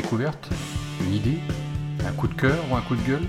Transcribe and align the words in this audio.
découverte 0.00 0.48
Une 1.02 1.12
idée 1.12 1.38
Un 2.06 2.12
coup 2.12 2.26
de 2.26 2.34
cœur 2.34 2.58
ou 2.70 2.74
un 2.74 2.80
coup 2.80 2.96
de 2.96 3.06
gueule? 3.06 3.26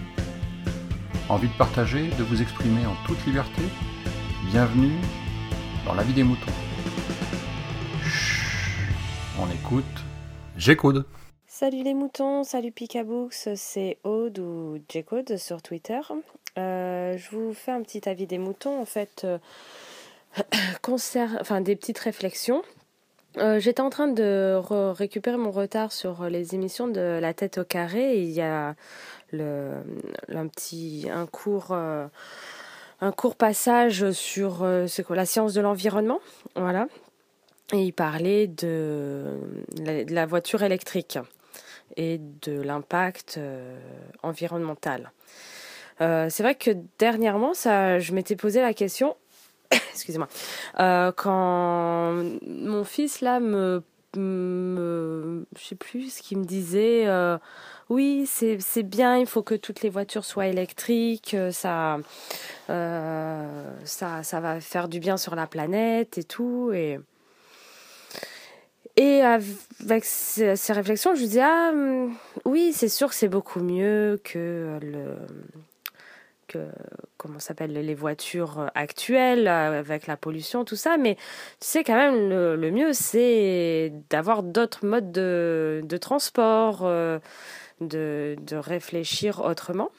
Envie 1.27 1.49
de 1.49 1.57
partager, 1.57 2.07
de 2.17 2.23
vous 2.23 2.41
exprimer 2.41 2.85
en 2.85 2.95
toute 3.05 3.25
liberté? 3.25 3.61
Bienvenue 4.49 4.95
dans 5.85 5.93
la 5.93 6.03
vie 6.03 6.13
des 6.13 6.23
moutons. 6.23 6.51
On 9.37 9.51
écoute. 9.51 9.83
J'écoute. 10.55 11.05
Salut 11.45 11.83
les 11.83 11.93
moutons, 11.93 12.45
salut 12.45 12.71
Picabooks, 12.71 13.49
c'est 13.55 13.97
Aude 14.05 14.39
ou 14.39 14.79
J-Code 14.87 15.35
sur 15.35 15.61
Twitter. 15.61 15.99
Euh, 16.57 17.17
je 17.17 17.35
vous 17.35 17.53
fais 17.53 17.71
un 17.71 17.81
petit 17.81 18.07
avis 18.07 18.27
des 18.27 18.37
moutons, 18.37 18.79
en 18.79 18.85
fait, 18.85 19.25
euh, 19.25 19.39
enfin, 21.41 21.59
des 21.59 21.75
petites 21.75 21.99
réflexions. 21.99 22.63
Euh, 23.37 23.59
j'étais 23.59 23.81
en 23.81 23.89
train 23.89 24.07
de 24.07 24.59
récupérer 24.93 25.37
mon 25.37 25.51
retard 25.51 25.91
sur 25.91 26.25
les 26.25 26.53
émissions 26.53 26.87
de 26.87 27.19
La 27.21 27.33
tête 27.33 27.57
au 27.57 27.63
carré. 27.63 28.17
il 28.17 28.31
y 28.31 28.41
a 28.41 28.75
le, 29.31 29.71
un 30.29 30.47
petit 30.47 31.07
un 31.11 31.25
court 31.25 31.71
un 31.73 33.11
court 33.11 33.35
passage 33.35 34.11
sur 34.11 34.65
quoi, 35.05 35.15
la 35.15 35.25
science 35.25 35.53
de 35.53 35.61
l'environnement, 35.61 36.19
voilà. 36.55 36.87
Et 37.73 37.83
il 37.83 37.93
parlait 37.93 38.47
de 38.47 39.39
la 40.09 40.25
voiture 40.25 40.61
électrique 40.61 41.17
et 41.97 42.19
de 42.41 42.61
l'impact 42.61 43.35
euh, 43.37 43.79
environnemental. 44.23 45.11
Euh, 46.01 46.27
c'est 46.29 46.43
vrai 46.43 46.55
que 46.55 46.71
dernièrement, 46.99 47.53
ça, 47.53 47.99
je 47.99 48.13
m'étais 48.13 48.35
posé 48.35 48.61
la 48.61 48.73
question, 48.73 49.15
excusez-moi, 49.93 50.27
euh, 50.79 51.11
quand 51.11 52.23
mon 52.47 52.83
fils 52.83 53.21
là 53.21 53.39
me, 53.39 53.83
je 54.13 55.43
sais 55.57 55.75
plus 55.75 56.15
ce 56.15 56.21
qu'il 56.21 56.39
me 56.39 56.45
disait. 56.45 57.07
oui, 57.89 58.25
c'est, 58.27 58.83
bien, 58.83 59.17
il 59.17 59.25
faut 59.25 59.43
que 59.43 59.55
toutes 59.55 59.81
les 59.81 59.89
voitures 59.89 60.25
soient 60.25 60.47
électriques, 60.47 61.35
ça, 61.51 61.99
ça, 62.67 64.39
va 64.39 64.59
faire 64.59 64.87
du 64.87 64.99
bien 64.99 65.17
sur 65.17 65.35
la 65.35 65.47
planète 65.47 66.17
et 66.17 66.23
tout. 66.23 66.71
Et 66.73 66.99
avec 69.21 70.03
ces, 70.03 70.73
réflexions, 70.73 71.15
je 71.15 71.21
me 71.21 71.27
dis 71.27 71.39
ah 71.39 71.71
hum, 71.73 72.13
oui, 72.45 72.73
c'est 72.73 72.89
sûr 72.89 73.09
que 73.09 73.15
c'est 73.15 73.29
beaucoup 73.29 73.59
mieux 73.59 74.19
que 74.23 74.77
le 74.81 75.15
comment 77.17 77.39
s'appelle 77.39 77.73
les 77.73 77.95
voitures 77.95 78.69
actuelles 78.75 79.47
avec 79.47 80.07
la 80.07 80.17
pollution 80.17 80.65
tout 80.65 80.75
ça, 80.75 80.97
mais 80.97 81.15
tu 81.15 81.67
sais 81.67 81.83
quand 81.83 81.95
même 81.95 82.29
le, 82.29 82.71
mieux 82.71 82.93
c'est 82.93 83.93
d'avoir 84.09 84.43
d'autres 84.43 84.85
modes 84.85 85.11
de, 85.11 85.97
transport, 85.97 86.81
euh, 86.83 87.19
de, 87.79 88.35
réfléchir 88.55 89.41
autrement. 89.41 89.89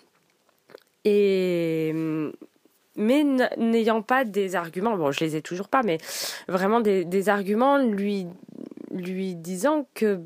Et 1.05 1.92
mais 2.95 3.25
n'ayant 3.56 4.03
pas 4.03 4.25
des 4.25 4.55
arguments, 4.55 4.97
bon, 4.98 5.12
je 5.12 5.20
les 5.20 5.36
ai 5.36 5.42
toujours 5.42 5.69
pas, 5.69 5.83
mais 5.83 5.97
vraiment 6.47 6.80
des, 6.80 7.06
des 7.06 7.30
arguments 7.30 7.78
lui 7.78 8.27
lui 8.92 9.34
disant 9.34 9.86
que 9.95 10.20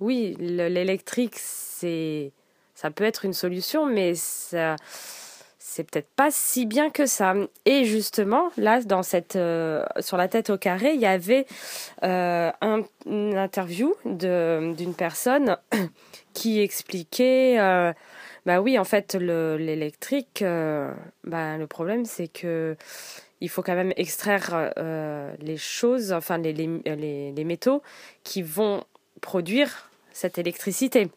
oui, 0.00 0.36
l'électrique, 0.38 1.34
c'est, 1.36 2.32
ça 2.74 2.90
peut 2.90 3.04
être 3.04 3.24
une 3.24 3.32
solution, 3.32 3.86
mais 3.86 4.14
ça, 4.14 4.76
c'est 5.70 5.84
peut-être 5.84 6.08
pas 6.16 6.30
si 6.30 6.64
bien 6.64 6.88
que 6.88 7.04
ça. 7.04 7.34
Et 7.66 7.84
justement, 7.84 8.50
là, 8.56 8.80
dans 8.80 9.02
cette, 9.02 9.36
euh, 9.36 9.84
sur 10.00 10.16
la 10.16 10.26
tête 10.26 10.48
au 10.48 10.56
carré, 10.56 10.94
il 10.94 11.00
y 11.00 11.06
avait 11.06 11.46
euh, 12.04 12.50
un, 12.62 12.82
une 13.04 13.36
interview 13.36 13.94
d'une 14.06 14.94
personne 14.96 15.58
qui 16.32 16.60
expliquait, 16.60 17.60
euh, 17.60 17.92
bah 18.46 18.62
oui, 18.62 18.78
en 18.78 18.84
fait, 18.84 19.14
l'électrique, 19.14 20.42
bah, 20.42 21.58
le 21.58 21.66
problème, 21.66 22.06
c'est 22.06 22.28
que 22.28 22.74
il 23.40 23.50
faut 23.50 23.62
quand 23.62 23.74
même 23.74 23.92
extraire 23.96 24.72
euh, 24.78 25.32
les 25.38 25.58
choses, 25.58 26.12
enfin 26.12 26.38
les, 26.38 26.52
les, 26.52 27.32
les, 27.32 27.44
métaux 27.44 27.82
qui 28.24 28.42
vont 28.42 28.82
produire 29.20 29.90
cette 30.12 30.38
électricité. 30.38 31.10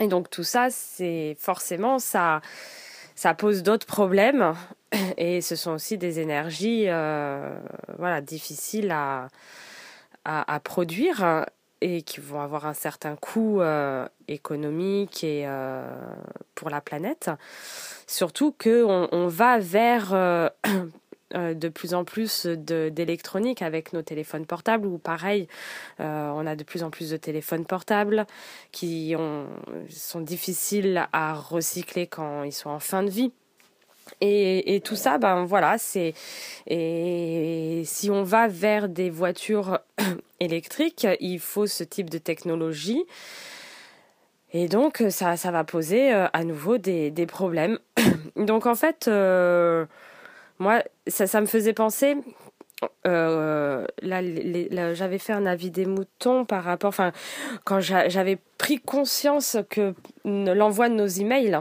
Et 0.00 0.08
donc 0.08 0.28
tout 0.28 0.44
ça, 0.44 0.68
c'est 0.70 1.36
forcément, 1.38 1.98
ça, 1.98 2.42
ça 3.16 3.34
pose 3.34 3.64
d'autres 3.64 3.86
problèmes. 3.86 4.54
Et 5.16 5.40
ce 5.40 5.56
sont 5.56 5.72
aussi 5.72 5.98
des 5.98 6.20
énergies 6.20 6.84
euh, 6.86 7.58
voilà, 7.98 8.20
difficiles 8.20 8.92
à, 8.92 9.28
à, 10.24 10.60
produire 10.60 11.46
et 11.80 12.02
qui 12.02 12.20
vont 12.20 12.40
avoir 12.40 12.66
un 12.66 12.74
certain 12.74 13.16
coût 13.16 13.60
euh, 13.60 14.06
économique 14.28 15.24
et 15.24 15.46
pour 16.54 16.70
la 16.70 16.80
planète. 16.80 17.30
Surtout 18.06 18.52
qu'on 18.52 19.08
on 19.10 19.26
va 19.26 19.58
vers 19.58 20.14
euh, 20.14 20.48
de 21.34 21.68
plus 21.68 21.94
en 21.94 22.04
plus 22.04 22.46
d'électronique 22.46 23.62
avec 23.62 23.92
nos 23.92 24.02
téléphones 24.02 24.46
portables 24.46 24.86
ou 24.86 24.98
pareil, 24.98 25.48
euh, 26.00 26.30
on 26.34 26.46
a 26.46 26.56
de 26.56 26.64
plus 26.64 26.82
en 26.82 26.90
plus 26.90 27.10
de 27.10 27.16
téléphones 27.16 27.64
portables 27.64 28.26
qui 28.72 29.14
sont 29.90 30.20
difficiles 30.20 31.08
à 31.12 31.34
recycler 31.34 32.06
quand 32.06 32.44
ils 32.44 32.52
sont 32.52 32.70
en 32.70 32.78
fin 32.78 33.02
de 33.02 33.10
vie. 33.10 33.32
Et, 34.20 34.80
tout 34.84 34.94
ça, 34.94 35.18
ben 35.18 35.44
voilà, 35.44 35.78
c'est 35.78 36.14
et 36.68 37.82
si 37.84 38.08
on 38.08 38.22
va 38.22 38.46
vers 38.46 38.88
des 38.88 39.10
voitures 39.10 39.80
électriques, 40.40 41.08
il 41.18 41.40
faut 41.40 41.66
ce 41.66 41.82
type 41.82 42.08
de 42.08 42.18
technologie. 42.18 43.04
Et 44.52 44.68
donc 44.68 45.02
ça, 45.10 45.36
ça 45.36 45.50
va 45.50 45.64
poser 45.64 46.14
euh, 46.14 46.28
à 46.32 46.44
nouveau 46.44 46.78
des, 46.78 47.10
des 47.10 47.26
problèmes. 47.26 47.80
donc 48.36 48.66
en 48.66 48.76
fait, 48.76 49.10
moi, 50.58 50.82
ça, 51.06 51.40
me 51.40 51.46
faisait 51.46 51.72
penser. 51.72 52.16
Euh, 53.06 53.86
j'avais 54.02 55.18
fait 55.18 55.32
un 55.32 55.46
avis 55.46 55.70
des 55.70 55.86
moutons 55.86 56.44
par 56.44 56.64
rapport. 56.64 56.88
Enfin, 56.88 57.12
quand 57.64 57.80
j'avais 57.80 58.38
pris 58.58 58.80
conscience 58.80 59.56
que 59.70 59.94
l'envoi 60.24 60.88
de 60.88 60.94
nos 60.94 61.06
emails, 61.06 61.60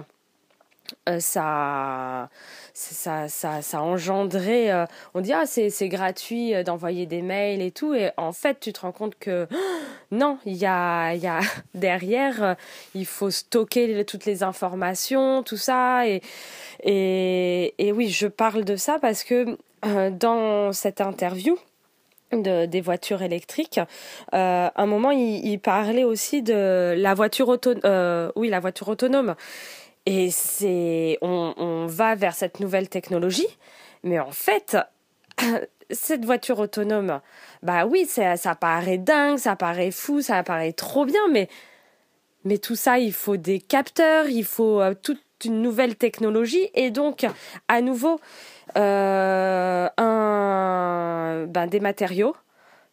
euh, 1.08 1.20
ça, 1.20 2.30
ça, 2.74 3.28
ça, 3.28 3.62
ça 3.62 3.82
engendrait. 3.82 4.72
Euh, 4.72 4.86
on 5.14 5.22
dit 5.22 5.34
ah 5.34 5.46
c'est 5.46 5.90
gratuit 5.90 6.56
euh, 6.56 6.64
d'envoyer 6.64 7.06
des 7.06 7.22
mails 7.22 7.62
et 7.62 7.72
tout, 7.72 7.94
et 7.94 8.12
en 8.18 8.32
fait 8.32 8.60
tu 8.60 8.74
te 8.74 8.82
rends 8.82 8.92
compte 8.92 9.16
que 9.20 9.48
non, 10.12 10.40
il 10.46 10.56
y 10.56 10.66
a, 10.66 11.14
y 11.14 11.28
a 11.28 11.40
derrière, 11.74 12.56
il 12.94 13.06
faut 13.06 13.30
stocker 13.30 14.04
toutes 14.06 14.26
les 14.26 14.44
informations, 14.44 15.44
tout 15.44 15.58
ça, 15.58 16.08
et 16.08 16.22
et, 16.84 17.74
et 17.78 17.92
oui 17.92 18.10
je 18.10 18.28
parle 18.28 18.66
de 18.66 18.76
ça 18.76 19.00
parce 19.00 19.24
que 19.24 19.58
dans 20.10 20.74
cette 20.74 21.02
interview. 21.02 21.58
De, 22.32 22.66
des 22.66 22.82
voitures 22.82 23.22
électriques. 23.22 23.80
Un 24.34 24.86
moment, 24.88 25.12
il, 25.12 25.58
parlait 25.60 26.04
aussi 26.04 26.42
de 26.42 26.96
la 26.98 27.14
voiture. 27.14 27.56
Euh, 27.86 28.32
oui, 28.36 28.50
la 28.50 28.60
voiture 28.60 28.90
autonome. 28.90 29.36
Et 30.06 30.30
c'est, 30.30 31.18
on, 31.22 31.88
va 31.88 32.16
vers 32.16 32.36
cette 32.36 32.60
nouvelle 32.60 32.90
technologie, 32.90 33.48
mais 34.04 34.20
en 34.20 34.32
fait, 34.32 34.78
cette 35.90 36.26
voiture 36.26 36.60
autonome, 36.60 37.22
bah 37.64 37.88
oui, 37.88 38.06
ça, 38.06 38.36
paraît 38.56 39.00
dingue, 39.00 39.38
ça 39.38 39.56
paraît 39.56 39.90
fou, 39.92 40.22
ça 40.22 40.44
paraît 40.44 40.74
trop 40.74 41.06
bien, 41.06 41.28
mais, 41.32 41.50
mais 42.44 42.60
tout 42.60 42.76
ça, 42.76 43.00
il 43.00 43.14
faut 43.14 43.38
des 43.38 43.60
capteurs, 43.60 44.28
il 44.28 44.46
faut 44.46 44.80
euh, 44.80 44.94
toute 44.94 45.22
une 45.44 45.64
nouvelle 45.64 45.96
technologie, 45.96 46.70
et 46.76 46.92
donc, 46.92 47.26
à 47.68 47.82
nouveau, 47.82 48.20
euh, 48.78 49.88
ben, 51.48 51.68
des 51.68 51.80
matériaux, 51.80 52.36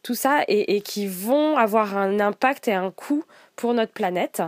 tout 0.03 0.15
ça, 0.15 0.44
et 0.49 0.81
qui 0.81 1.06
vont 1.06 1.59
avoir 1.59 1.99
un 1.99 2.21
impact 2.21 2.69
et 2.69 2.75
un 2.75 2.91
coût 2.91 3.25
pour 3.55 3.75
notre 3.75 3.93
planète. 3.93 4.43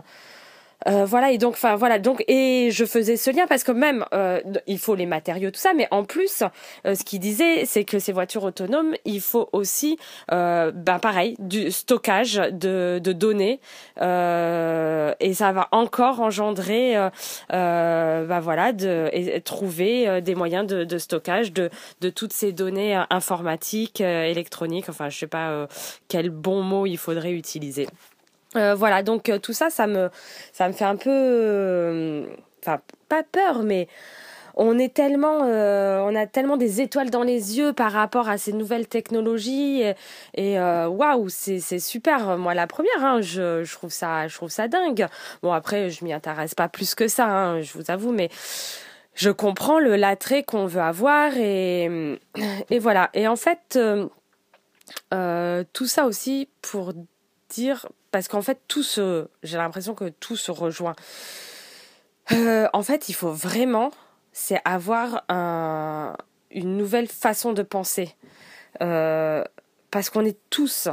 Euh, 0.87 1.05
voilà 1.07 1.33
et 1.33 1.39
donc 1.39 1.55
enfin 1.55 1.77
voilà 1.77 1.99
donc 1.99 2.23
et 2.29 2.69
je 2.71 2.85
faisais 2.85 3.17
ce 3.17 3.31
lien 3.31 3.47
parce 3.47 3.65
que 3.65 3.73
même 3.73 4.05
euh, 4.13 4.41
il 4.67 4.79
faut 4.79 4.95
les 4.95 5.07
matériaux 5.07 5.51
tout 5.51 5.61
ça 5.61 5.73
mais 5.75 5.89
en 5.91 6.05
plus 6.05 6.43
euh, 6.87 6.95
ce 6.95 7.05
qu'il 7.05 7.21
disait 7.21 7.65
c'est 7.65 7.85
que 7.85 7.99
ces 7.99 8.13
voitures 8.13 8.45
autonomes 8.45 8.95
il 9.07 9.21
faut 9.21 9.49
aussi 9.53 9.99
ben 10.31 10.99
pareil 11.01 11.37
du 11.39 11.71
stockage 11.71 12.35
de, 12.35 13.01
de 13.03 13.13
données 13.13 13.61
et 14.01 15.35
ça 15.35 15.53
va 15.53 15.69
encore 15.73 16.21
engendrer 16.21 16.95
ben 17.51 18.41
voilà 18.41 18.73
de 18.73 19.09
et 19.13 19.41
trouver 19.41 20.21
des 20.21 20.35
moyens 20.35 20.67
de, 20.67 20.85
de, 20.85 20.99
stockage 20.99 21.53
de 21.53 21.71
de 22.01 22.11
toutes 22.11 22.33
ces 22.33 22.53
données 22.53 23.01
informatiques 23.11 24.01
électroniques 24.01 24.89
enfin 24.89 25.09
je 25.09 25.19
sais 25.19 25.27
pas 25.27 25.67
quel 26.09 26.31
bon 26.31 26.63
mot 26.63 26.87
il 26.87 26.99
faudrait 26.99 27.33
utiliser 27.33 27.87
euh, 28.57 28.75
voilà, 28.75 29.03
donc 29.03 29.29
euh, 29.29 29.39
tout 29.39 29.53
ça, 29.53 29.71
ça 29.71 29.87
me, 29.87 30.11
ça 30.53 30.69
me 30.69 30.73
fait 30.73 30.85
un 30.85 30.97
peu, 30.97 31.11
euh, 31.11 32.27
enfin 32.63 32.81
pas 33.09 33.23
peur, 33.23 33.63
mais 33.63 33.89
on 34.57 34.79
est 34.79 34.95
tellement, 34.95 35.41
on 35.41 36.15
a 36.15 36.27
tellement 36.27 36.57
des 36.57 36.81
étoiles 36.81 37.11
dans 37.11 37.25
les 37.25 37.59
yeux 37.59 37.73
par 37.73 37.91
rapport 37.91 38.29
à 38.29 38.39
ces 38.39 38.53
nouvelles 38.53 38.87
technologies 38.87 39.83
et 40.35 40.59
waouh, 40.61 41.29
c'est 41.29 41.59
c'est 41.59 41.81
super. 41.81 42.39
Moi 42.39 42.55
la 42.55 42.69
première, 42.69 43.05
hein, 43.05 43.21
je, 43.21 43.69
trouve 43.73 43.91
ça, 43.91 44.29
je 44.29 44.37
trouve 44.37 44.51
ça 44.51 44.69
dingue. 44.69 45.09
Bon 45.43 45.53
après, 45.53 45.91
je 45.91 46.05
m'y 46.05 46.13
intéresse 46.13 46.55
pas 46.55 46.69
plus 46.69 46.95
que 46.95 47.09
ça, 47.09 47.27
hein, 47.27 47.63
je 47.63 47.73
vous 47.73 47.91
avoue, 47.91 48.13
mais 48.13 48.29
je 49.15 49.31
comprends 49.31 49.81
le 49.81 49.97
l'attrait 49.97 50.45
qu'on 50.45 50.67
veut 50.67 50.83
avoir 50.83 51.37
et 51.37 52.17
et 52.71 52.79
voilà. 52.79 53.11
Et 53.15 53.27
en 53.27 53.37
fait, 53.37 53.77
tout 55.11 55.87
ça 55.87 56.07
aussi 56.07 56.49
pour 56.63 56.93
dire 57.49 57.87
parce 58.15 58.29
qu'en 58.29 58.43
fait 58.43 58.61
tout 58.69 58.85
se, 58.85 59.27
j'ai 59.43 59.57
l'impression 59.57 59.93
que 59.93 60.09
tout 60.09 60.37
se 60.37 60.53
rejoint. 60.53 60.95
en 62.31 62.83
fait, 62.85 63.09
il 63.09 63.13
faut 63.13 63.33
vraiment 63.33 63.91
c'est 64.31 64.61
avoir 64.65 65.25
un, 65.29 66.17
une 66.53 66.77
nouvelle 66.77 67.09
façon 67.09 67.53
de 67.53 67.65
penser. 67.65 68.15
Euh, 68.83 69.43
parce 69.91 70.11
qu'on 70.11 70.25
est 70.25 70.39
tous 70.49 70.87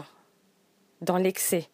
dans 1.02 1.18
l'excès. 1.18 1.70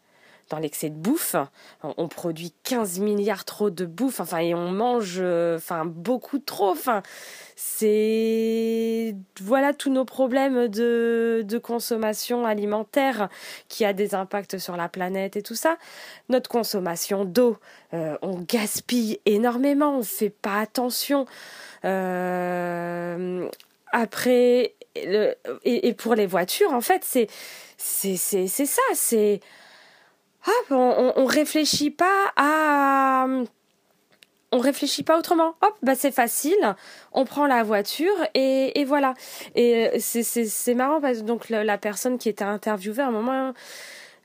Dans 0.50 0.60
l'excès 0.60 0.90
de 0.90 0.96
bouffe, 0.96 1.36
on 1.84 2.08
produit 2.08 2.54
15 2.64 3.00
milliards 3.00 3.46
trop 3.46 3.70
de 3.70 3.86
bouffe, 3.86 4.20
enfin, 4.20 4.40
et 4.40 4.54
on 4.54 4.72
mange, 4.72 5.22
enfin, 5.22 5.86
beaucoup 5.86 6.40
trop, 6.40 6.70
enfin, 6.72 7.04
c'est, 7.56 9.16
voilà 9.42 9.74
tous 9.74 9.90
nos 9.90 10.06
problèmes 10.06 10.68
de, 10.68 11.44
de 11.44 11.58
consommation 11.58 12.46
alimentaire 12.46 13.30
qui 13.68 13.84
a 13.84 13.94
des 13.94 14.14
impacts 14.14 14.60
sur 14.60 14.78
la 14.78 14.90
planète 14.90 15.36
et 15.36 15.42
tout 15.42 15.56
ça. 15.56 15.78
Notre 16.30 16.50
consommation 16.50 17.26
d'eau, 17.26 17.58
euh, 17.94 18.16
on 18.22 18.42
gaspille 18.42 19.20
énormément, 19.26 19.98
on 19.98 20.04
fait 20.04 20.30
pas 20.30 20.60
attention. 20.60 21.26
Euh, 21.84 23.50
après, 23.92 24.76
et, 24.96 25.94
pour 25.94 26.16
les 26.16 26.28
voitures, 26.28 26.74
en 26.74 26.82
fait, 26.82 27.04
c'est 27.04 27.28
c'est 27.78 28.18
ça, 28.18 28.82
c'est 28.94 29.40
on, 30.70 31.14
on 31.16 31.26
réfléchit 31.26 31.92
pas 31.92 32.32
à 32.36 33.28
on 34.52 34.60
réfléchit 34.60 35.04
pas 35.04 35.18
autrement. 35.18 35.56
Hop, 35.62 35.76
bah 35.84 35.96
c'est 35.96 36.12
facile. 36.12 36.76
On 37.12 37.26
prend 37.26 37.48
la 37.48 37.64
voiture 37.64 38.16
et, 38.34 38.80
et 38.80 38.86
voilà. 38.86 39.14
Et 39.56 39.88
euh, 39.88 39.98
c'est 40.00 40.74
marrant 40.74 41.02
parce 41.02 41.20
que 41.20 41.24
donc 41.24 41.50
la, 41.50 41.78
personne 41.78 42.18
qui 42.18 42.30
était 42.30 42.46
interviewée 42.46 43.04
à 43.04 43.08
un 43.08 43.12
moment, 43.12 43.54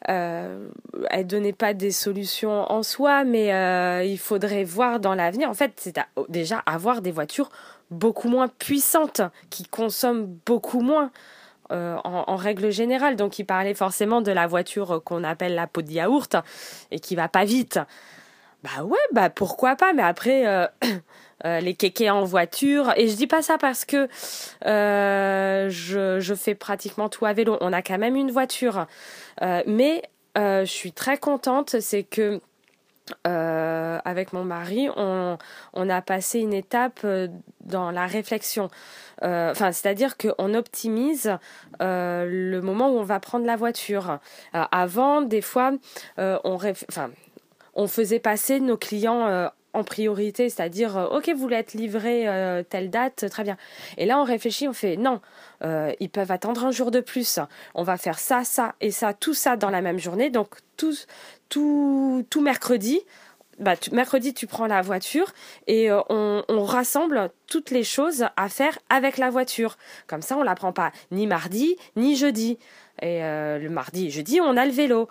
euh, 0.08 0.68
elle 1.10 1.26
donnait 1.26 1.52
pas 1.52 1.74
des 1.74 1.90
solutions 1.90 2.70
en 2.70 2.82
soi, 2.82 3.24
mais 3.24 3.52
euh, 3.52 4.04
il 4.04 4.18
faudrait 4.18 4.64
voir 4.64 5.00
dans 5.00 5.14
l'avenir. 5.14 5.50
En 5.50 5.54
fait, 5.54 5.72
c'est 5.76 5.98
déjà 6.28 6.58
avoir 6.66 7.02
des 7.02 7.12
voitures 7.12 7.50
beaucoup 7.90 8.28
moins 8.28 8.48
puissantes, 8.48 9.22
qui 9.50 9.64
consomment 9.64 10.26
beaucoup 10.46 10.80
moins. 10.80 11.10
Euh, 11.70 11.96
en, 12.04 12.36
règle 12.36 12.70
générale, 12.70 13.16
donc 13.16 13.38
il 13.38 13.44
parlait 13.44 13.72
forcément 13.72 14.20
de 14.20 14.32
la 14.32 14.46
voiture 14.46 15.00
qu'on 15.04 15.24
appelle 15.24 15.54
la 15.54 15.66
peau 15.66 15.80
de 15.80 15.90
yaourt 15.90 16.36
et 16.90 16.98
qui 16.98 17.14
va 17.14 17.28
pas 17.28 17.44
vite. 17.44 17.78
Bah 18.62 18.84
ouais, 18.84 18.98
bah 19.12 19.28
pourquoi 19.28 19.74
pas, 19.74 19.92
mais 19.92 20.02
après 20.02 20.46
euh, 20.46 20.66
euh, 21.44 21.60
les 21.60 21.74
kékés 21.74 22.10
en 22.10 22.24
voiture 22.24 22.92
et 22.96 23.08
je 23.08 23.16
dis 23.16 23.26
pas 23.26 23.42
ça 23.42 23.58
parce 23.58 23.84
que 23.84 24.08
euh, 24.66 25.68
je, 25.68 26.20
je 26.20 26.34
fais 26.34 26.54
pratiquement 26.54 27.08
tout 27.08 27.26
à 27.26 27.32
vélo. 27.32 27.58
On 27.60 27.72
a 27.72 27.82
quand 27.82 27.98
même 27.98 28.14
une 28.16 28.30
voiture, 28.30 28.86
mais 29.40 30.02
je 30.36 30.64
suis 30.64 30.92
très 30.92 31.18
contente, 31.18 31.80
c'est 31.80 32.04
que 32.04 32.40
euh, 33.26 33.98
avec 34.04 34.32
mon 34.32 34.44
mari, 34.44 34.88
on, 34.96 35.38
a 35.74 36.02
passé 36.02 36.40
une 36.40 36.52
étape 36.52 37.00
euh, 37.04 37.28
dans 37.60 37.90
la 37.90 38.06
réflexion. 38.06 38.70
Euh, 39.22 39.50
enfin, 39.50 39.72
c'est-à-dire 39.72 40.16
qu'on 40.16 40.54
optimise 40.54 41.38
le 41.80 42.60
moment 42.60 42.90
où 42.90 42.98
on 42.98 43.04
va 43.04 43.20
prendre 43.20 43.46
la 43.46 43.56
voiture. 43.56 44.18
avant, 44.52 45.22
des 45.22 45.42
fois, 45.42 45.72
on, 46.18 46.58
on 47.74 47.86
faisait 47.86 48.20
passer 48.20 48.60
nos 48.60 48.76
clients 48.76 49.50
en 49.72 49.84
priorité, 49.84 50.48
c'est-à-dire, 50.48 51.08
ok, 51.12 51.30
vous 51.30 51.40
voulez 51.40 51.56
être 51.56 51.74
livré 51.74 52.26
telle 52.68 52.90
date, 52.90 53.28
très 53.30 53.42
bien. 53.42 53.56
Et 53.96 54.04
là, 54.04 54.18
on 54.18 54.24
réfléchit, 54.24 54.68
on 54.68 54.72
fait, 54.72 54.96
non, 54.96 55.20
ils 55.62 56.10
peuvent 56.10 56.30
attendre 56.30 56.64
un 56.64 56.70
jour 56.70 56.90
de 56.90 57.00
plus. 57.00 57.38
On 57.74 57.82
va 57.82 57.96
faire 57.96 58.18
ça, 58.18 58.44
ça 58.44 58.74
et 58.80 58.90
ça, 58.90 59.14
tout 59.14 59.34
ça 59.34 59.56
dans 59.56 59.70
la 59.70 59.80
même 59.80 59.98
journée. 59.98 60.28
Donc, 60.28 60.56
tout, 60.76 60.94
tout, 61.48 62.26
tout 62.28 62.40
mercredi, 62.42 63.00
bah, 63.58 63.74
mercredi, 63.92 64.34
tu 64.34 64.46
prends 64.46 64.66
la 64.66 64.82
voiture 64.82 65.32
et 65.66 65.90
euh, 65.90 66.00
on, 66.08 66.64
rassemble 66.64 67.30
toutes 67.46 67.70
les 67.70 67.84
choses 67.84 68.26
à 68.36 68.48
faire 68.48 68.78
avec 68.88 69.18
la 69.18 69.30
voiture. 69.30 69.76
Comme 70.06 70.22
ça, 70.22 70.36
on 70.36 70.42
la 70.42 70.54
prend 70.54 70.72
pas 70.72 70.90
ni 71.10 71.26
mardi 71.26 71.76
ni 71.96 72.16
jeudi. 72.16 72.58
Et 73.00 73.22
euh, 73.22 73.58
le 73.58 73.68
mardi 73.68 74.06
et 74.06 74.10
jeudi, 74.10 74.40
on 74.40 74.56
a 74.56 74.64
le 74.64 74.72
vélo. 74.72 75.08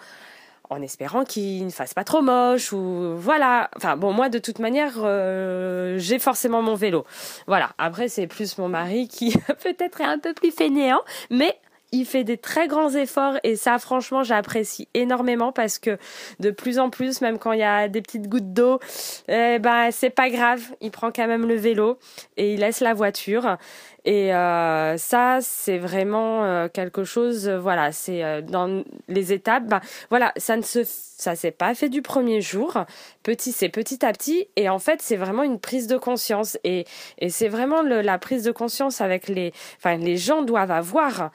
En 0.72 0.82
espérant 0.82 1.26
qu'il 1.26 1.66
ne 1.66 1.70
fasse 1.70 1.94
pas 1.94 2.06
trop 2.06 2.22
moche 2.22 2.72
ou 2.72 3.14
voilà. 3.18 3.70
Enfin 3.76 3.98
bon, 3.98 4.14
moi 4.14 4.30
de 4.30 4.40
toute 4.40 4.60
manière, 4.60 4.94
euh, 5.04 5.98
j'ai 5.98 6.18
forcément 6.18 6.62
mon 6.62 6.76
vélo. 6.76 7.06
Voilà. 7.46 7.72
Après, 7.78 8.08
c'est 8.08 8.26
plus 8.26 8.58
mon 8.58 8.70
mari 8.70 9.10
qui 9.10 9.36
peut-être 9.64 10.00
est 10.00 10.06
un 10.06 10.18
peu 10.18 10.34
plus 10.34 10.52
fainéant, 10.52 11.02
mais 11.30 11.58
il 11.92 12.06
fait 12.06 12.24
des 12.24 12.38
très 12.38 12.70
grands 12.70 12.92
efforts 12.92 13.38
et 13.44 13.58
ça 13.58 13.78
franchement 13.78 14.24
j'apprécie 14.24 14.88
énormément 14.94 15.52
parce 15.52 15.78
que 15.78 15.98
de 16.40 16.50
plus 16.50 16.80
en 16.80 16.90
plus 16.90 17.20
même 17.20 17.38
quand 17.38 17.52
il 17.52 17.60
y 17.60 17.64
a 17.64 17.90
des 17.90 18.02
petites 18.02 18.30
gouttes 18.30 18.54
d'eau 18.54 18.80
eh 19.28 19.60
ben 19.60 19.90
c'est 19.92 20.10
pas 20.10 20.30
grave 20.30 20.62
il 20.80 20.92
prend 20.92 21.12
quand 21.12 21.28
même 21.28 21.46
le 21.46 21.56
vélo 21.56 22.00
et 22.38 22.54
il 22.54 22.62
laisse 22.62 22.80
la 22.80 22.94
voiture 22.94 23.58
et 24.04 24.34
euh, 24.34 24.98
ça 24.98 25.40
c'est 25.42 25.78
vraiment 25.78 26.44
euh, 26.44 26.68
quelque 26.68 27.04
chose 27.04 27.48
euh, 27.48 27.60
voilà 27.60 27.92
c'est 27.92 28.42
dans 28.42 28.84
les 29.08 29.32
étapes 29.32 29.66
ben, 29.66 29.80
voilà 30.10 30.34
ça 30.38 30.58
ne 30.58 30.64
se 30.64 30.84
ça 30.84 31.36
s'est 31.36 31.52
pas 31.52 31.76
fait 31.76 31.90
du 31.90 32.02
premier 32.02 32.42
jour. 32.42 32.84
Petit 33.22 33.52
c'est 33.52 33.70
petit 33.70 34.04
à 34.04 34.12
petit. 34.12 34.48
Et 34.56 34.70
en 34.70 34.80
fait 34.80 35.04
c'est 35.04 35.18
vraiment 35.18 35.44
une 35.44 35.60
prise 35.60 35.86
de 35.86 35.98
conscience. 35.98 36.58
Et 36.64 36.86
et 37.20 37.30
c'est 37.30 37.48
vraiment 37.48 37.84
la 37.84 38.18
prise 38.18 38.44
de 38.44 38.52
conscience 38.52 39.02
avec 39.02 39.28
les 39.28 39.54
enfin 39.78 39.98
les 39.98 40.18
gens 40.18 40.42
doivent 40.42 40.72
avoir. 40.72 41.30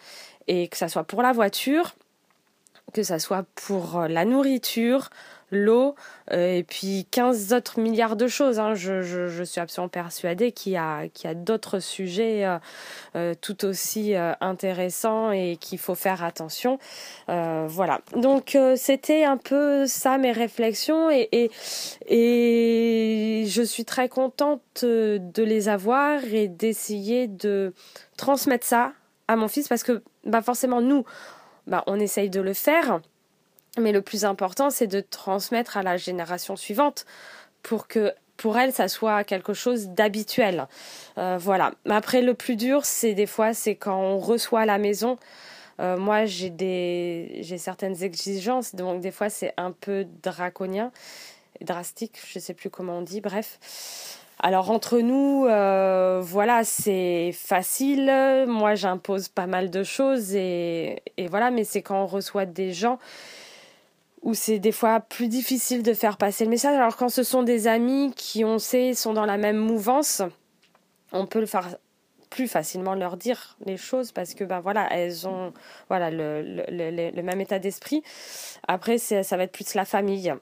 Et 0.48 0.66
que 0.66 0.76
ça 0.76 0.88
soit 0.88 1.04
pour 1.04 1.22
la 1.22 1.32
voiture, 1.32 1.94
que 2.92 3.04
ça 3.04 3.20
soit 3.20 3.44
pour 3.54 4.00
la 4.08 4.24
nourriture, 4.24 5.10
l'eau 5.50 5.94
euh, 6.32 6.56
et 6.56 6.62
puis 6.62 7.06
15 7.10 7.52
autres 7.52 7.80
milliards 7.80 8.16
de 8.16 8.26
choses. 8.26 8.58
Hein. 8.58 8.74
Je, 8.74 9.02
je, 9.02 9.42
suis 9.44 9.60
absolument 9.60 9.88
persuadée 9.88 10.52
qu'il 10.52 10.72
y 10.72 10.76
a, 10.76 11.08
qu'il 11.08 11.30
a 11.30 11.34
d'autres 11.34 11.78
sujets 11.78 12.44
euh, 12.44 12.58
euh 13.14 13.34
tout 13.40 13.64
aussi 13.64 14.14
intéressants 14.40 15.30
et 15.30 15.56
qu'il 15.60 15.78
faut 15.78 15.94
faire 15.94 16.24
attention. 16.24 16.78
Voilà. 17.28 18.00
Donc 18.16 18.56
c'était 18.76 19.24
un 19.24 19.36
peu 19.36 19.86
ça 19.86 20.18
mes 20.18 20.32
réflexions 20.32 21.10
et, 21.10 21.28
et, 21.32 21.50
et 22.08 23.46
je 23.46 23.62
suis 23.62 23.84
très 23.84 24.08
contente 24.08 24.84
de 24.84 25.42
les 25.42 25.68
avoir 25.68 26.24
et 26.24 26.48
d'essayer 26.48 27.28
de 27.28 27.72
transmettre 28.16 28.66
ça 28.66 28.92
à 29.28 29.36
mon 29.36 29.48
fils 29.48 29.68
parce 29.68 29.82
que 29.82 30.02
bah 30.24 30.42
forcément 30.42 30.80
nous 30.80 31.04
bah 31.66 31.82
on 31.86 31.98
essaye 31.98 32.30
de 32.30 32.40
le 32.40 32.54
faire 32.54 33.00
mais 33.78 33.92
le 33.92 34.02
plus 34.02 34.24
important 34.24 34.70
c'est 34.70 34.86
de 34.86 35.00
transmettre 35.00 35.76
à 35.76 35.82
la 35.82 35.96
génération 35.96 36.56
suivante 36.56 37.04
pour 37.62 37.88
que 37.88 38.12
pour 38.36 38.58
elle 38.58 38.72
ça 38.72 38.88
soit 38.88 39.24
quelque 39.24 39.54
chose 39.54 39.88
d'habituel. 39.88 40.66
Euh, 41.18 41.38
voilà. 41.40 41.72
Après 41.88 42.22
le 42.22 42.34
plus 42.34 42.56
dur 42.56 42.84
c'est 42.84 43.14
des 43.14 43.26
fois 43.26 43.54
c'est 43.54 43.76
quand 43.76 43.98
on 43.98 44.18
reçoit 44.18 44.60
à 44.60 44.66
la 44.66 44.78
maison. 44.78 45.16
Euh, 45.80 45.96
moi 45.96 46.24
j'ai 46.24 46.50
des 46.50 47.38
j'ai 47.40 47.58
certaines 47.58 48.02
exigences 48.02 48.74
donc 48.74 49.02
des 49.02 49.10
fois 49.10 49.28
c'est 49.28 49.52
un 49.58 49.72
peu 49.72 50.06
draconien 50.22 50.90
drastique 51.60 52.18
je 52.26 52.38
sais 52.38 52.54
plus 52.54 52.70
comment 52.70 52.98
on 52.98 53.02
dit 53.02 53.20
bref. 53.20 53.58
Alors 54.38 54.70
entre 54.70 54.98
nous, 54.98 55.46
euh, 55.46 56.20
voilà, 56.22 56.62
c'est 56.62 57.32
facile. 57.32 58.12
Moi, 58.46 58.74
j'impose 58.74 59.28
pas 59.28 59.46
mal 59.46 59.70
de 59.70 59.82
choses 59.82 60.34
et 60.34 61.02
voilà, 61.30 61.50
mais 61.50 61.64
c'est 61.64 61.80
quand 61.80 62.02
on 62.02 62.06
reçoit 62.06 62.44
des 62.44 62.72
gens 62.72 62.98
où 64.26 64.34
c'est 64.34 64.58
des 64.58 64.72
fois 64.72 64.98
plus 64.98 65.28
difficile 65.28 65.84
de 65.84 65.94
faire 65.94 66.16
passer 66.16 66.44
le 66.44 66.50
message. 66.50 66.74
Alors 66.74 66.96
quand 66.96 67.08
ce 67.08 67.22
sont 67.22 67.44
des 67.44 67.68
amis 67.68 68.12
qui, 68.16 68.44
on 68.44 68.58
sait, 68.58 68.92
sont 68.92 69.12
dans 69.12 69.24
la 69.24 69.36
même 69.36 69.56
mouvance, 69.56 70.20
on 71.12 71.26
peut 71.26 71.38
le 71.38 71.46
faire 71.46 71.76
plus 72.28 72.48
facilement 72.48 72.94
leur 72.94 73.16
dire 73.16 73.56
les 73.64 73.76
choses 73.76 74.10
parce 74.10 74.34
que 74.34 74.42
ben 74.42 74.58
voilà 74.58 74.88
elles 74.90 75.28
ont 75.28 75.52
voilà 75.88 76.10
le, 76.10 76.42
le, 76.42 76.64
le, 76.68 77.10
le 77.14 77.22
même 77.22 77.40
état 77.40 77.60
d'esprit 77.60 78.02
après 78.66 78.98
ça 78.98 79.36
va 79.36 79.44
être 79.44 79.52
plus 79.52 79.74
la 79.74 79.84
famille 79.84 80.34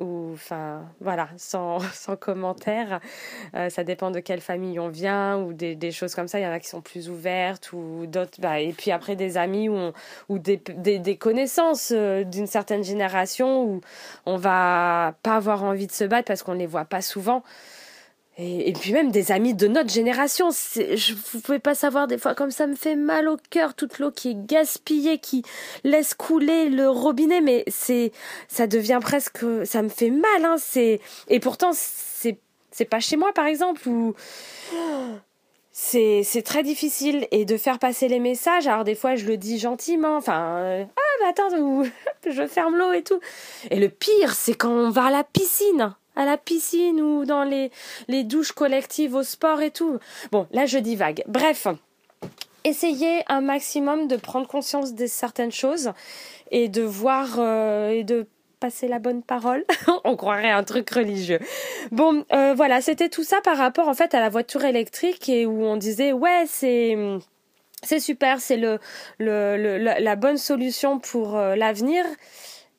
ou 0.00 0.30
enfin 0.32 0.84
voilà 1.00 1.28
sans, 1.36 1.80
sans 1.92 2.16
commentaire. 2.16 3.00
Euh, 3.54 3.68
ça 3.70 3.84
dépend 3.84 4.10
de 4.10 4.20
quelle 4.20 4.40
famille 4.40 4.78
on 4.78 4.88
vient 4.88 5.38
ou 5.38 5.52
des, 5.52 5.74
des 5.74 5.90
choses 5.90 6.14
comme 6.14 6.28
ça. 6.28 6.38
Il 6.38 6.42
y 6.42 6.46
en 6.46 6.52
a 6.52 6.60
qui 6.60 6.68
sont 6.68 6.80
plus 6.80 7.08
ouvertes 7.08 7.72
ou 7.72 8.06
d'autres 8.06 8.40
bah, 8.40 8.60
et 8.60 8.72
puis 8.72 8.90
après 8.90 9.16
des 9.16 9.36
amis 9.36 9.68
ou, 9.68 9.92
ou 10.28 10.38
des, 10.38 10.56
des, 10.56 10.98
des 10.98 11.16
connaissances 11.16 11.92
euh, 11.94 12.24
d'une 12.24 12.46
certaine 12.46 12.84
génération 12.84 13.64
où 13.64 13.80
on 14.26 14.36
va 14.36 15.14
pas 15.22 15.36
avoir 15.36 15.64
envie 15.64 15.86
de 15.86 15.92
se 15.92 16.04
battre 16.04 16.26
parce 16.26 16.42
qu'on 16.42 16.54
les 16.54 16.66
voit 16.66 16.84
pas 16.84 17.02
souvent 17.02 17.42
et, 18.40 18.72
puis 18.72 18.92
même 18.92 19.10
des 19.10 19.32
amis 19.32 19.54
de 19.54 19.66
notre 19.66 19.90
génération. 19.90 20.50
Je, 20.50 21.14
vous 21.32 21.40
pouvez 21.40 21.58
pas 21.58 21.74
savoir 21.74 22.06
des 22.06 22.18
fois 22.18 22.36
comme 22.36 22.52
ça 22.52 22.68
me 22.68 22.76
fait 22.76 22.94
mal 22.94 23.28
au 23.28 23.36
cœur 23.50 23.74
toute 23.74 23.98
l'eau 23.98 24.12
qui 24.12 24.30
est 24.30 24.46
gaspillée, 24.46 25.18
qui 25.18 25.42
laisse 25.82 26.14
couler 26.14 26.68
le 26.68 26.88
robinet, 26.88 27.40
mais 27.40 27.64
c'est 27.66 28.12
ça 28.46 28.68
devient 28.68 29.00
presque, 29.02 29.44
ça 29.64 29.82
me 29.82 29.88
fait 29.88 30.10
mal. 30.10 30.44
Hein, 30.44 30.54
et 31.28 31.40
pourtant 31.40 31.70
c'est 31.74 32.38
c'est 32.70 32.84
pas 32.84 33.00
chez 33.00 33.16
moi 33.16 33.32
par 33.32 33.46
exemple 33.46 33.88
où 33.88 34.14
c'est 35.72 36.22
c'est 36.22 36.42
très 36.42 36.62
difficile 36.62 37.26
et 37.32 37.44
de 37.44 37.56
faire 37.56 37.80
passer 37.80 38.06
les 38.06 38.20
messages. 38.20 38.68
Alors 38.68 38.84
des 38.84 38.94
fois 38.94 39.16
je 39.16 39.26
le 39.26 39.36
dis 39.36 39.58
gentiment, 39.58 40.16
enfin 40.16 40.58
euh, 40.58 40.84
ah 40.84 41.00
mais 41.20 41.28
attends 41.28 41.48
je 42.30 42.46
ferme 42.46 42.76
l'eau 42.76 42.92
et 42.92 43.02
tout. 43.02 43.18
Et 43.72 43.80
le 43.80 43.88
pire 43.88 44.32
c'est 44.32 44.54
quand 44.54 44.70
on 44.70 44.90
va 44.90 45.06
à 45.06 45.10
la 45.10 45.24
piscine 45.24 45.96
à 46.18 46.26
la 46.26 46.36
piscine 46.36 47.00
ou 47.00 47.24
dans 47.24 47.44
les, 47.44 47.70
les 48.08 48.24
douches 48.24 48.52
collectives 48.52 49.14
au 49.14 49.22
sport 49.22 49.62
et 49.62 49.70
tout. 49.70 49.98
Bon, 50.32 50.46
là 50.50 50.66
je 50.66 50.78
divague. 50.78 51.22
Bref, 51.28 51.68
essayez 52.64 53.22
un 53.28 53.40
maximum 53.40 54.08
de 54.08 54.16
prendre 54.16 54.48
conscience 54.48 54.94
de 54.94 55.06
certaines 55.06 55.52
choses 55.52 55.92
et 56.50 56.68
de 56.68 56.82
voir 56.82 57.36
euh, 57.38 57.90
et 57.90 58.02
de 58.02 58.26
passer 58.58 58.88
la 58.88 58.98
bonne 58.98 59.22
parole. 59.22 59.64
On 60.04 60.16
croirait 60.16 60.50
un 60.50 60.64
truc 60.64 60.90
religieux. 60.90 61.38
Bon, 61.92 62.24
euh, 62.32 62.52
voilà, 62.54 62.80
c'était 62.80 63.08
tout 63.08 63.22
ça 63.22 63.40
par 63.40 63.56
rapport 63.56 63.86
en 63.86 63.94
fait 63.94 64.12
à 64.12 64.20
la 64.20 64.28
voiture 64.28 64.64
électrique 64.64 65.28
et 65.28 65.46
où 65.46 65.62
on 65.64 65.76
disait 65.76 66.12
ouais 66.12 66.44
c'est 66.46 66.98
c'est 67.84 68.00
super, 68.00 68.40
c'est 68.40 68.56
le, 68.56 68.80
le, 69.20 69.78
la 69.78 70.16
bonne 70.16 70.36
solution 70.36 70.98
pour 70.98 71.36
euh, 71.36 71.54
l'avenir. 71.54 72.04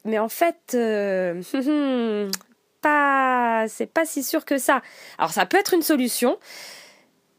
Mais 0.03 0.19
en 0.19 0.27
fait, 0.27 0.75
pas, 2.81 3.65
c'est 3.67 3.91
pas 3.91 4.05
si 4.05 4.24
sûr 4.24 4.45
que 4.45 4.57
ça. 4.57 4.81
Alors 5.17 5.31
ça 5.31 5.45
peut 5.45 5.57
être 5.57 5.74
une 5.74 5.81
solution, 5.81 6.38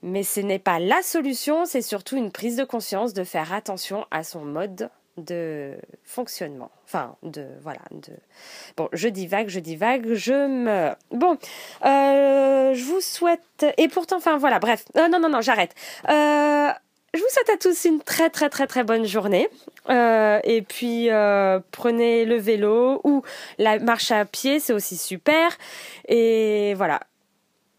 mais 0.03 0.23
ce 0.23 0.41
n'est 0.41 0.59
pas 0.59 0.79
la 0.79 1.03
solution, 1.03 1.65
c'est 1.65 1.83
surtout 1.83 2.17
une 2.17 2.33
prise 2.33 2.57
de 2.57 2.65
conscience 2.65 3.13
de 3.13 3.25
faire 3.25 3.53
attention 3.53 4.07
à 4.11 4.23
son 4.23 4.45
mode 4.45 4.91
de 5.17 5.77
fonctionnement. 6.05 6.71
Enfin, 6.85 7.17
de 7.23 7.47
voilà, 7.63 7.81
bon, 8.77 8.89
je 8.93 9.09
dis 9.09 9.27
vague, 9.27 9.49
je 9.49 9.61
dis 9.61 9.77
vague, 9.77 10.15
je 10.15 10.47
me 10.47 10.91
bon, 11.11 11.37
euh, 11.85 12.75
je 12.75 12.85
vous 12.85 13.01
souhaite 13.01 13.67
et 13.77 13.89
pourtant, 13.89 14.17
enfin 14.17 14.39
voilà, 14.39 14.59
bref, 14.59 14.85
euh, 14.97 15.09
non 15.09 15.21
non 15.21 15.29
non, 15.29 15.41
j'arrête. 15.41 15.75
Euh, 16.09 16.71
je 17.15 17.19
vous 17.19 17.27
souhaite 17.31 17.51
à 17.51 17.57
tous 17.57 17.85
une 17.85 18.01
très 18.01 18.31
très 18.31 18.49
très 18.49 18.67
très 18.67 18.85
bonne 18.85 19.05
journée. 19.05 19.49
Euh, 19.89 20.41
et 20.45 20.63
puis 20.63 21.11
euh, 21.11 21.59
prenez 21.73 22.25
le 22.25 22.37
vélo 22.37 23.01
ou 23.05 23.23
la 23.59 23.79
marche 23.79 24.11
à 24.11 24.25
pied, 24.25 24.61
c'est 24.61 24.73
aussi 24.73 24.97
super. 24.97 25.57
Et 26.09 26.75
voilà, 26.75 27.01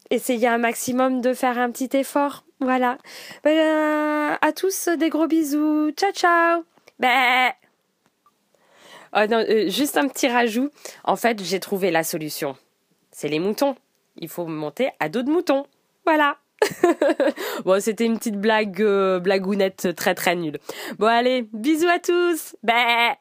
essayez 0.09 0.47
un 0.47 0.57
maximum 0.57 1.21
de 1.21 1.33
faire 1.33 1.57
un 1.57 1.71
petit 1.71 1.95
effort. 1.95 2.43
Voilà. 2.59 2.97
Ben, 3.43 4.37
à 4.41 4.51
tous 4.51 4.89
des 4.89 5.09
gros 5.09 5.27
bisous. 5.27 5.91
Ciao 5.91 6.11
ciao. 6.11 6.63
Bah. 6.99 7.53
Oh 9.13 9.19
euh, 9.19 9.69
juste 9.69 9.97
un 9.97 10.07
petit 10.07 10.27
rajout. 10.27 10.69
En 11.03 11.15
fait, 11.15 11.43
j'ai 11.43 11.59
trouvé 11.59 11.91
la 11.91 12.03
solution. 12.03 12.55
C'est 13.11 13.27
les 13.27 13.39
moutons. 13.39 13.75
Il 14.17 14.29
faut 14.29 14.45
monter 14.45 14.91
à 14.99 15.09
dos 15.09 15.23
de 15.23 15.29
moutons. 15.29 15.65
Voilà. 16.05 16.37
bon, 17.65 17.81
c'était 17.81 18.05
une 18.05 18.17
petite 18.17 18.39
blague, 18.39 18.81
euh, 18.81 19.19
blagounette 19.19 19.95
très 19.95 20.15
très 20.15 20.35
nulle. 20.35 20.59
Bon, 20.99 21.07
allez, 21.07 21.47
bisous 21.53 21.87
à 21.87 21.99
tous. 21.99 22.55
Bah 22.63 23.15